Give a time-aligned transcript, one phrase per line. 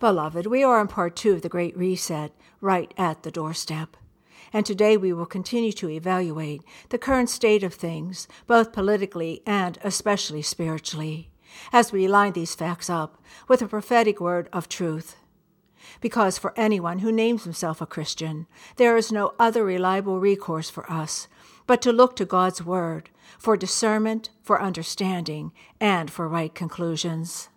[0.00, 3.96] Beloved, we are in part two of the Great Reset, right at the doorstep.
[4.52, 9.76] And today we will continue to evaluate the current state of things, both politically and
[9.82, 11.30] especially spiritually,
[11.72, 15.16] as we line these facts up with a prophetic word of truth.
[16.00, 20.90] Because for anyone who names himself a Christian, there is no other reliable recourse for
[20.90, 21.26] us
[21.66, 27.48] but to look to God's Word for discernment, for understanding, and for right conclusions.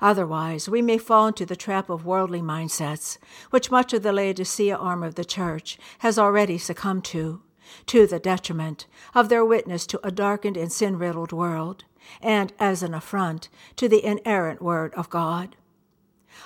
[0.00, 3.18] Otherwise, we may fall into the trap of worldly mindsets,
[3.50, 7.42] which much of the Laodicean arm of the church has already succumbed to,
[7.86, 11.84] to the detriment of their witness to a darkened and sin riddled world,
[12.20, 15.56] and as an affront to the inerrant Word of God.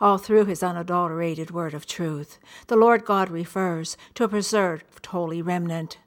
[0.00, 5.40] All through his unadulterated word of truth, the Lord God refers to a preserved holy
[5.42, 5.98] remnant.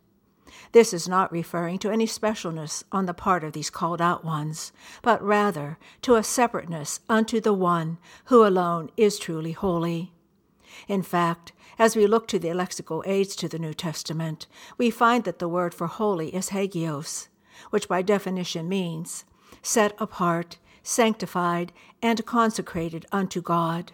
[0.71, 4.71] This is not referring to any specialness on the part of these called out ones,
[5.01, 10.13] but rather to a separateness unto the one who alone is truly holy.
[10.87, 15.23] In fact, as we look to the lexical aids to the New Testament, we find
[15.23, 17.27] that the word for holy is hagios,
[17.69, 19.25] which by definition means
[19.61, 21.71] set apart, sanctified,
[22.01, 23.91] and consecrated unto God.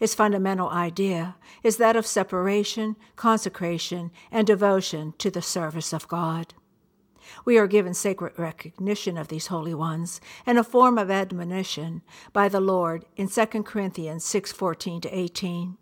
[0.00, 6.54] Its fundamental idea is that of separation, consecration, and devotion to the service of God.
[7.44, 12.48] We are given sacred recognition of these holy ones and a form of admonition by
[12.48, 15.76] the Lord in 2 Corinthians 6:14 to 18.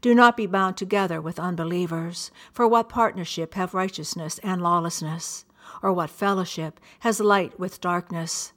[0.00, 5.44] Do not be bound together with unbelievers, for what partnership have righteousness and lawlessness?
[5.82, 8.52] Or what fellowship has light with darkness?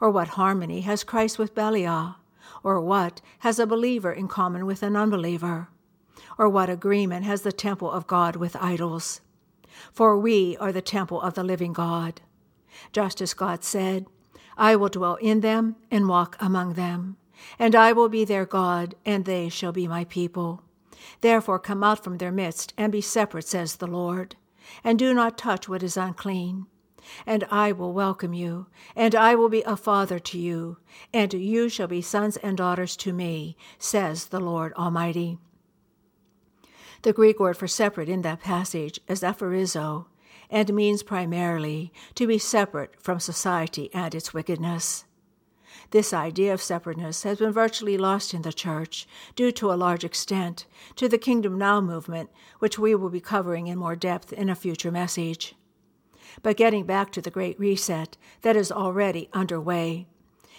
[0.00, 2.16] Or what harmony has Christ with Belial?
[2.62, 5.68] Or what has a believer in common with an unbeliever?
[6.38, 9.20] Or what agreement has the temple of God with idols?
[9.92, 12.20] For we are the temple of the living God.
[12.92, 14.06] Just as God said,
[14.56, 17.16] I will dwell in them and walk among them,
[17.58, 20.62] and I will be their God, and they shall be my people.
[21.20, 24.36] Therefore come out from their midst and be separate, says the Lord,
[24.84, 26.66] and do not touch what is unclean.
[27.26, 30.78] And I will welcome you, and I will be a father to you,
[31.12, 35.38] and you shall be sons and daughters to me, says the Lord Almighty.
[37.02, 40.06] The Greek word for separate in that passage is aphorizo,
[40.48, 45.04] and means primarily to be separate from society and its wickedness.
[45.90, 50.04] This idea of separateness has been virtually lost in the church, due to a large
[50.04, 52.30] extent to the Kingdom Now movement,
[52.60, 55.54] which we will be covering in more depth in a future message.
[56.42, 60.06] But getting back to the Great Reset that is already underway,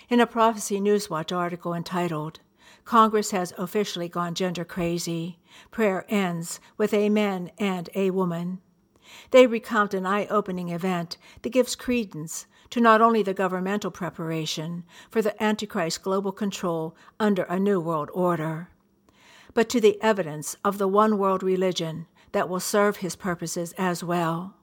[0.09, 2.39] in a Prophecy Newswatch article entitled,
[2.85, 5.39] Congress has officially gone gender crazy.
[5.71, 8.59] Prayer ends with a man and a woman.
[9.31, 14.83] They recount an eye opening event that gives credence to not only the governmental preparation
[15.09, 18.69] for the Antichrist global control under a new world order,
[19.53, 24.03] but to the evidence of the one world religion that will serve his purposes as
[24.03, 24.55] well,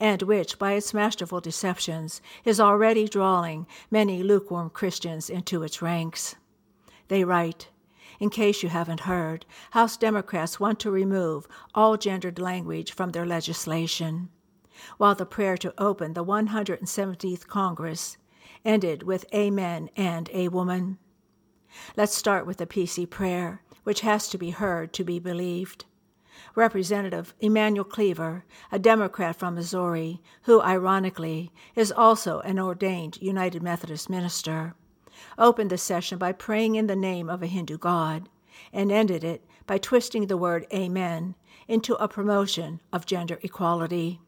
[0.00, 6.36] and which, by its masterful deceptions, is already drawing many lukewarm Christians into its ranks.
[7.08, 7.68] They write,
[8.20, 13.26] in case you haven't heard, House Democrats want to remove all gendered language from their
[13.26, 14.28] legislation,
[14.96, 18.16] while the prayer to open the 170th Congress
[18.64, 20.98] ended with Amen and a woman.
[21.96, 25.84] Let's start with the PC prayer, which has to be heard to be believed.
[26.54, 34.08] Representative Emanuel Cleaver, a Democrat from Missouri, who, ironically, is also an ordained United Methodist
[34.08, 34.74] minister,
[35.36, 38.28] opened the session by praying in the name of a Hindu god
[38.72, 41.34] and ended it by twisting the word Amen
[41.66, 44.20] into a promotion of gender equality.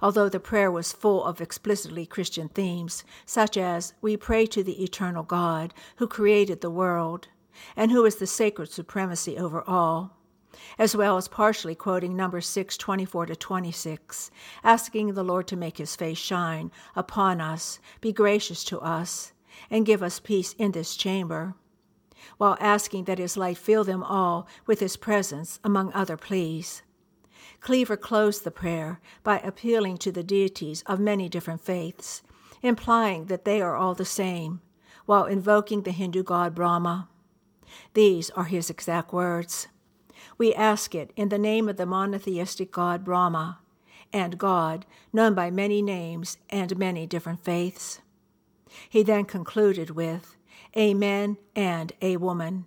[0.00, 4.82] Although the prayer was full of explicitly Christian themes, such as, We pray to the
[4.82, 7.28] eternal God who created the world
[7.76, 10.16] and who is the sacred supremacy over all,
[10.78, 14.30] as well as partially quoting Numbers 6 24 to 26,
[14.62, 19.32] asking the Lord to make his face shine upon us, be gracious to us,
[19.70, 21.54] and give us peace in this chamber,
[22.38, 26.82] while asking that his light fill them all with his presence, among other pleas.
[27.60, 32.22] Cleaver closed the prayer by appealing to the deities of many different faiths,
[32.60, 34.60] implying that they are all the same,
[35.06, 37.08] while invoking the Hindu god Brahma.
[37.94, 39.68] These are his exact words.
[40.38, 43.58] We ask it in the name of the monotheistic God Brahma,
[44.12, 48.00] and God, known by many names and many different faiths.
[48.88, 50.36] He then concluded with,
[50.74, 52.66] a man and a woman,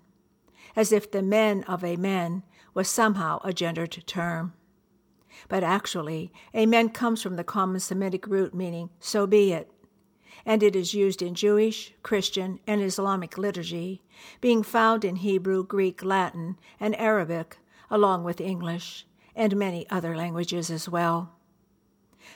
[0.76, 2.44] as if the men of a man
[2.74, 4.54] was somehow a gendered term.
[5.48, 9.72] But actually, amen comes from the common Semitic root meaning so be it,
[10.46, 14.02] and it is used in Jewish, Christian, and Islamic liturgy,
[14.42, 17.58] being found in Hebrew, Greek, Latin, and Arabic,
[17.90, 21.34] along with English, and many other languages as well.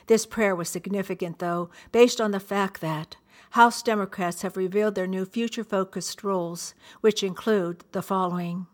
[0.08, 3.18] This prayer was significant, though, based on the fact that
[3.52, 8.68] House Democrats have revealed their new future focused rules, which include the following.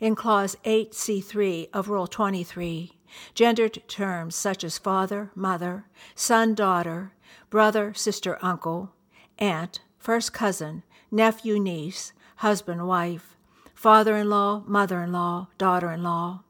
[0.00, 2.92] In Clause 8C3 of Rule 23,
[3.34, 7.12] gendered terms such as father, mother, son, daughter,
[7.50, 8.92] brother, sister, uncle,
[9.38, 13.36] aunt, first cousin, nephew, niece, husband, wife,
[13.74, 16.42] father in law, mother in law, daughter in law,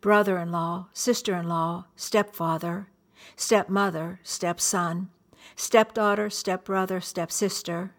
[0.00, 2.88] brother in law, sister in law, stepfather,
[3.36, 5.08] stepmother, stepson,
[5.56, 7.94] stepdaughter, stepbrother, stepsister,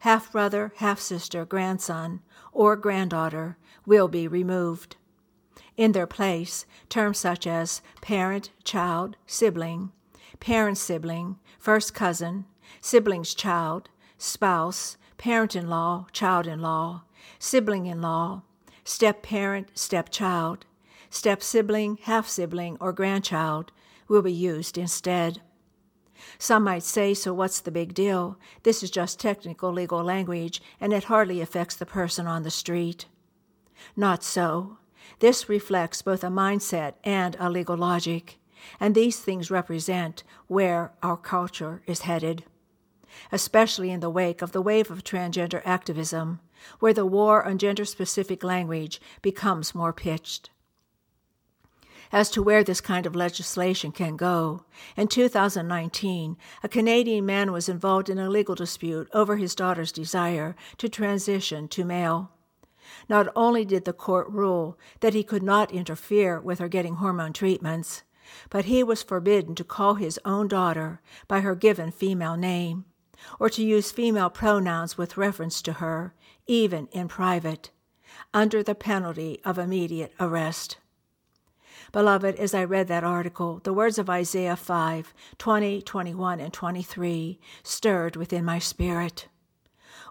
[0.00, 2.20] half brother, half sister, grandson,
[2.52, 3.56] or granddaughter
[3.86, 4.96] will be removed.
[5.76, 9.90] In their place, terms such as parent, child, sibling,
[10.40, 12.44] parent sibling, first cousin,
[12.80, 13.88] sibling's child,
[14.18, 17.02] spouse, parent in law, child in law,
[17.38, 18.42] sibling in law,
[18.82, 20.66] step parent, stepchild,
[21.08, 23.70] step sibling, half sibling, or grandchild
[24.08, 25.40] will be used instead.
[26.36, 28.36] Some might say, so what's the big deal?
[28.64, 33.06] This is just technical legal language, and it hardly affects the person on the street.
[33.94, 34.78] Not so.
[35.20, 38.40] This reflects both a mindset and a legal logic,
[38.78, 42.44] and these things represent where our culture is headed,
[43.30, 46.40] especially in the wake of the wave of transgender activism,
[46.78, 50.50] where the war on gender specific language becomes more pitched.
[52.12, 54.64] As to where this kind of legislation can go,
[54.98, 60.54] in 2019, a Canadian man was involved in a legal dispute over his daughter's desire
[60.76, 62.30] to transition to male.
[63.08, 67.32] Not only did the court rule that he could not interfere with her getting hormone
[67.32, 68.02] treatments,
[68.50, 72.84] but he was forbidden to call his own daughter by her given female name,
[73.38, 76.14] or to use female pronouns with reference to her,
[76.46, 77.70] even in private,
[78.34, 80.78] under the penalty of immediate arrest.
[81.92, 87.38] Beloved, as I read that article, the words of Isaiah 5 20, 21, and 23
[87.62, 89.28] stirred within my spirit.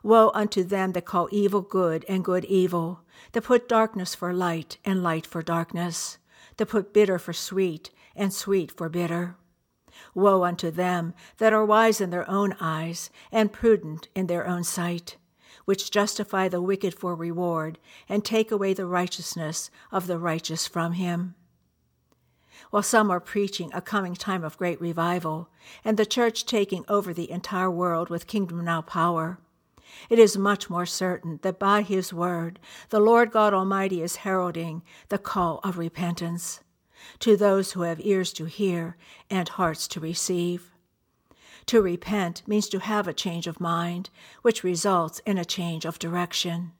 [0.03, 4.77] Woe unto them that call evil good and good evil, that put darkness for light
[4.85, 6.17] and light for darkness,
[6.57, 9.35] that put bitter for sweet and sweet for bitter.
[10.13, 14.63] Woe unto them that are wise in their own eyes and prudent in their own
[14.63, 15.17] sight,
[15.65, 17.79] which justify the wicked for reward
[18.09, 21.35] and take away the righteousness of the righteous from him.
[22.69, 25.49] While some are preaching a coming time of great revival,
[25.83, 29.39] and the church taking over the entire world with kingdom now power,
[30.09, 32.59] it is much more certain that by his word
[32.89, 36.61] the Lord God Almighty is heralding the call of repentance
[37.19, 38.97] to those who have ears to hear
[39.29, 40.71] and hearts to receive.
[41.67, 44.09] To repent means to have a change of mind,
[44.41, 46.73] which results in a change of direction,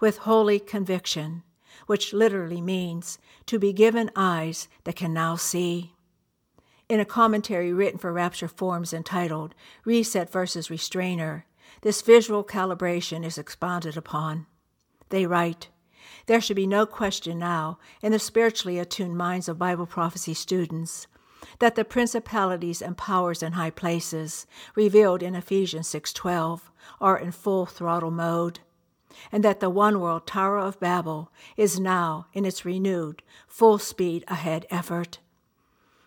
[0.00, 1.42] with holy conviction,
[1.86, 5.94] which literally means to be given eyes that can now see.
[6.88, 9.54] In a commentary written for Rapture Forums entitled
[9.84, 11.46] Reset versus Restrainer,
[11.82, 14.46] this visual calibration is expounded upon.
[15.10, 15.68] They write,
[16.26, 21.06] There should be no question now in the spiritually attuned minds of Bible prophecy students
[21.58, 26.70] that the principalities and powers in high places revealed in Ephesians 6:12
[27.00, 28.60] are in full throttle mode
[29.32, 34.24] and that the one world Tower of Babel is now in its renewed full speed
[34.28, 35.18] ahead effort.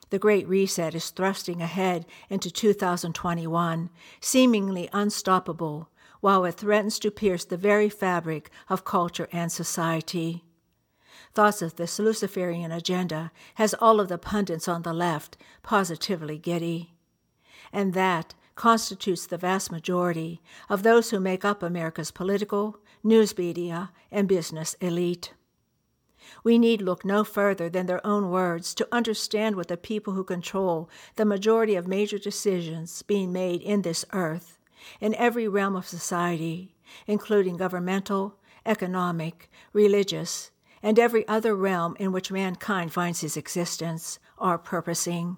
[0.10, 3.90] The Great Reset is thrusting ahead into 2021,
[4.20, 5.90] seemingly unstoppable,
[6.22, 10.44] while it threatens to pierce the very fabric of culture and society.
[11.34, 16.94] Thoughts of this Luciferian agenda has all of the pundits on the left positively giddy.
[17.72, 23.92] And that constitutes the vast majority of those who make up America's political, news media,
[24.12, 25.34] and business elite.
[26.44, 30.24] We need look no further than their own words to understand what the people who
[30.24, 34.59] control the majority of major decisions being made in this earth,
[35.00, 36.76] in every realm of society,
[37.08, 44.58] including governmental, economic, religious, and every other realm in which mankind finds his existence, are
[44.58, 45.38] purposing.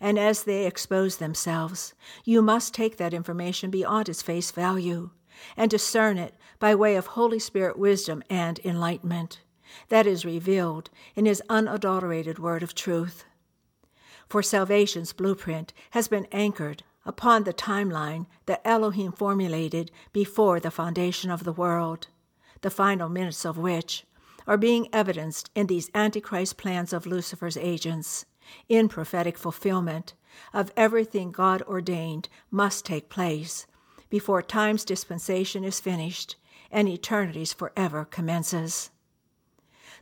[0.00, 5.10] And as they expose themselves, you must take that information beyond its face value
[5.56, 9.40] and discern it by way of Holy Spirit wisdom and enlightenment
[9.88, 13.24] that is revealed in His unadulterated word of truth.
[14.28, 21.30] For salvation's blueprint has been anchored upon the timeline that Elohim formulated before the foundation
[21.30, 22.08] of the world,
[22.62, 24.04] the final minutes of which
[24.46, 28.26] are being evidenced in these Antichrist plans of Lucifer's agents,
[28.68, 30.14] in prophetic fulfillment
[30.52, 33.66] of everything God ordained must take place
[34.10, 36.36] before time's dispensation is finished
[36.70, 38.90] and eternity's forever commences.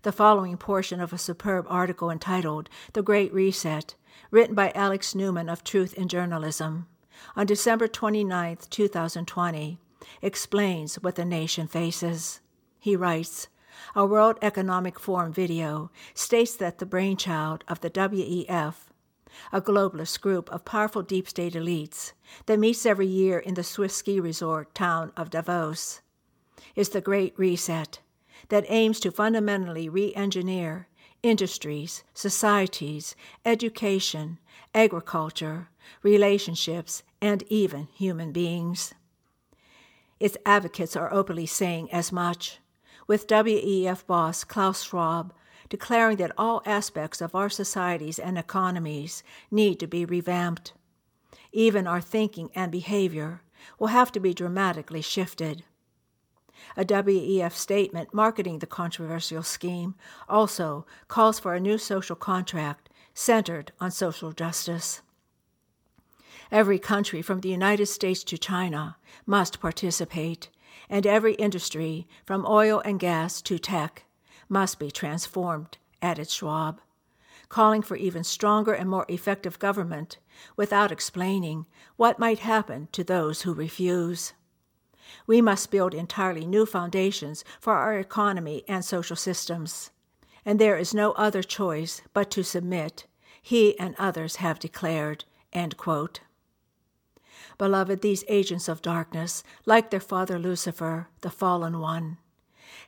[0.03, 3.95] The following portion of a superb article entitled The Great Reset,
[4.31, 6.89] written by Alex Newman of Truth in Journalism,
[7.37, 9.79] on December 29, 2020,
[10.21, 12.41] explains what the nation faces.
[12.79, 13.49] He writes,
[13.95, 18.75] a World Economic Forum video states that the brainchild of the WEF,
[19.51, 22.13] a globalist group of powerful deep state elites
[22.47, 26.01] that meets every year in the Swiss ski resort town of Davos,
[26.75, 28.01] is the Great Reset
[28.49, 30.89] that aims to fundamentally re engineer
[31.23, 33.15] industries, societies,
[33.45, 34.39] education,
[34.75, 35.69] agriculture,
[36.03, 38.95] relationships, and even human beings.
[40.19, 42.59] Its advocates are openly saying as much,
[43.07, 45.33] with WEF boss Klaus Schwab
[45.73, 50.75] declaring that all aspects of our societies and economies need to be revamped.
[51.51, 53.41] Even our thinking and behavior
[53.79, 55.65] will have to be dramatically shifted.
[56.77, 59.95] A WEF statement marketing the controversial scheme
[60.29, 65.03] also calls for a new social contract centered on social justice.
[66.51, 70.51] Every country from the United States to China must participate,
[70.91, 74.05] and every industry, from oil and gas to tech,
[74.49, 76.81] must be transformed, added Schwab,
[77.49, 80.19] calling for even stronger and more effective government
[80.57, 81.65] without explaining
[81.97, 84.35] what might happen to those who refuse.
[85.27, 89.91] We must build entirely new foundations for our economy and social systems,
[90.45, 93.07] and there is no other choice but to submit,
[93.41, 95.25] he and others have declared.
[97.59, 102.19] Beloved, these agents of darkness, like their father Lucifer, the fallen one,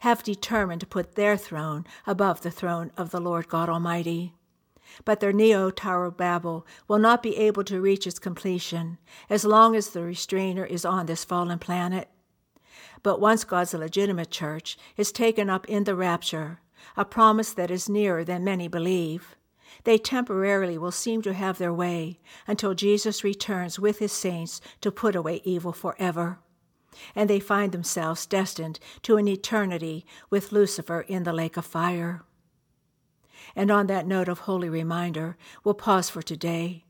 [0.01, 4.35] have determined to put their throne above the throne of the Lord God Almighty.
[5.05, 9.75] But their Neo Tower Babel will not be able to reach its completion as long
[9.75, 12.09] as the restrainer is on this fallen planet.
[13.03, 16.61] But once God's legitimate church is taken up in the rapture,
[16.97, 19.37] a promise that is nearer than many believe,
[19.85, 24.91] they temporarily will seem to have their way until Jesus returns with his saints to
[24.91, 26.39] put away evil forever.
[27.15, 32.23] And they find themselves destined to an eternity with Lucifer in the lake of fire.
[33.57, 36.85] And on that note of holy reminder, we'll pause for today,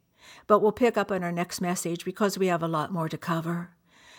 [0.46, 3.18] but we'll pick up on our next message because we have a lot more to
[3.18, 3.70] cover.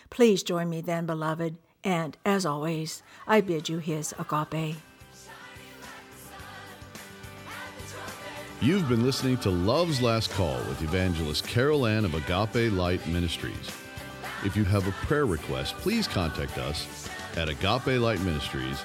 [0.09, 4.77] Please join me then, beloved, and as always, I bid you his agape.
[8.61, 13.69] You've been listening to Love's Last Call with evangelist Carol Ann of Agape Light Ministries.
[14.43, 18.81] If you have a prayer request, please contact us at Agape Light Ministries,